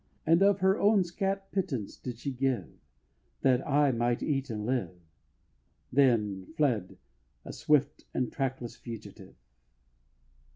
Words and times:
And 0.25 0.41
of 0.41 0.61
her 0.61 0.79
own 0.79 1.03
scant 1.03 1.41
pittance 1.51 1.95
did 1.95 2.17
she 2.17 2.31
give, 2.31 2.67
That 3.41 3.61
I 3.67 3.91
might 3.91 4.23
eat 4.23 4.49
and 4.49 4.65
live: 4.65 4.97
Then 5.93 6.47
fled, 6.57 6.97
a 7.45 7.53
swift 7.53 8.05
and 8.11 8.31
trackless 8.33 8.75
fugitive. 8.75 9.35